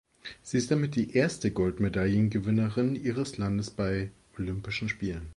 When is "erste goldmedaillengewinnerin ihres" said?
1.15-3.37